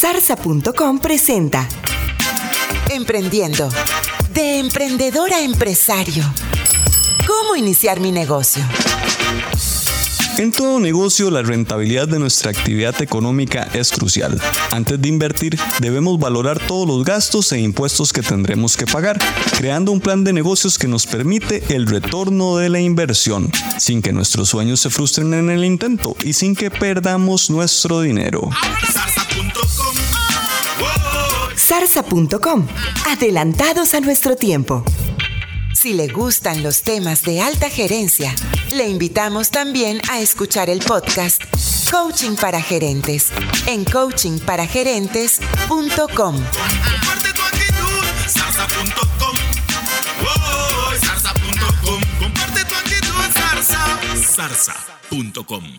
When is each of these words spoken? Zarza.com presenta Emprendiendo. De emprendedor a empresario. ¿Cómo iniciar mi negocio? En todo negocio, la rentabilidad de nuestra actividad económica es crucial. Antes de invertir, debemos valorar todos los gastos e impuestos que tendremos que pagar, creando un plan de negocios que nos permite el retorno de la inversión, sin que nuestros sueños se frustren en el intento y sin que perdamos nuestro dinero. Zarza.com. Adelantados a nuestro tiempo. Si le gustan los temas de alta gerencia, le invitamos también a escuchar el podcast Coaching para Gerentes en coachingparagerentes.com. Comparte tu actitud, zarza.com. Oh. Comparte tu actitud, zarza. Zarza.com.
Zarza.com 0.00 0.98
presenta 0.98 1.68
Emprendiendo. 2.88 3.68
De 4.32 4.58
emprendedor 4.58 5.30
a 5.30 5.42
empresario. 5.42 6.24
¿Cómo 7.26 7.54
iniciar 7.54 8.00
mi 8.00 8.10
negocio? 8.10 8.64
En 10.38 10.52
todo 10.52 10.80
negocio, 10.80 11.30
la 11.30 11.42
rentabilidad 11.42 12.08
de 12.08 12.18
nuestra 12.18 12.50
actividad 12.50 13.02
económica 13.02 13.68
es 13.74 13.92
crucial. 13.92 14.40
Antes 14.70 14.98
de 14.98 15.06
invertir, 15.06 15.58
debemos 15.80 16.18
valorar 16.18 16.58
todos 16.66 16.88
los 16.88 17.04
gastos 17.04 17.52
e 17.52 17.60
impuestos 17.60 18.14
que 18.14 18.22
tendremos 18.22 18.78
que 18.78 18.86
pagar, 18.86 19.18
creando 19.58 19.92
un 19.92 20.00
plan 20.00 20.24
de 20.24 20.32
negocios 20.32 20.78
que 20.78 20.88
nos 20.88 21.04
permite 21.06 21.62
el 21.74 21.86
retorno 21.86 22.56
de 22.56 22.70
la 22.70 22.80
inversión, 22.80 23.52
sin 23.76 24.00
que 24.00 24.14
nuestros 24.14 24.48
sueños 24.48 24.80
se 24.80 24.88
frustren 24.88 25.34
en 25.34 25.50
el 25.50 25.62
intento 25.62 26.16
y 26.24 26.32
sin 26.32 26.56
que 26.56 26.70
perdamos 26.70 27.50
nuestro 27.50 28.00
dinero. 28.00 28.48
Zarza.com. 31.70 32.66
Adelantados 33.06 33.94
a 33.94 34.00
nuestro 34.00 34.34
tiempo. 34.34 34.82
Si 35.72 35.92
le 35.92 36.08
gustan 36.08 36.64
los 36.64 36.82
temas 36.82 37.22
de 37.22 37.40
alta 37.40 37.70
gerencia, 37.70 38.34
le 38.72 38.88
invitamos 38.88 39.50
también 39.50 40.00
a 40.10 40.18
escuchar 40.18 40.68
el 40.68 40.80
podcast 40.80 41.40
Coaching 41.88 42.34
para 42.34 42.60
Gerentes 42.60 43.30
en 43.66 43.84
coachingparagerentes.com. 43.84 45.98
Comparte 46.08 47.32
tu 47.34 47.42
actitud, 47.42 48.02
zarza.com. 48.26 49.36
Oh. 50.24 50.90
Comparte 52.18 52.64
tu 52.64 52.74
actitud, 52.74 53.14
zarza. 53.32 53.78
Zarza.com. 54.16 55.78